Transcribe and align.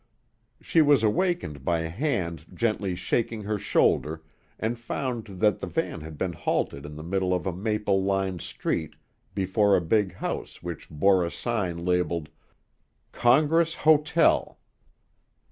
She 0.59 0.81
was 0.81 1.03
awakened 1.03 1.63
by 1.63 1.81
a 1.81 1.89
hand 1.89 2.45
gently 2.55 2.95
shaking 2.95 3.43
her 3.43 3.59
shoulder 3.59 4.23
and 4.57 4.79
found 4.79 5.25
that 5.27 5.59
the 5.59 5.67
van 5.67 6.01
had 6.01 6.17
been 6.17 6.33
halted 6.33 6.87
in 6.87 6.95
the 6.95 7.03
middle 7.03 7.35
of 7.35 7.45
a 7.45 7.53
maple 7.53 8.01
lined 8.03 8.41
street 8.41 8.95
before 9.35 9.77
a 9.77 9.79
big 9.79 10.15
house 10.15 10.63
which 10.63 10.89
bore 10.89 11.23
a 11.23 11.29
sign 11.29 11.85
labeled: 11.85 12.29
"Congress 13.11 13.75
Hotel." 13.85 14.57